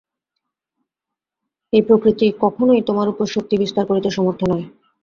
এই 1.73 1.81
প্রকৃতি 1.87 2.27
কখনই 2.43 2.81
তোমার 2.87 3.07
উপর 3.09 3.25
শক্তি 3.35 3.55
বিস্তার 3.61 3.83
করিতে 3.89 4.09
সমর্থ 4.11 4.41
নয়। 4.51 4.65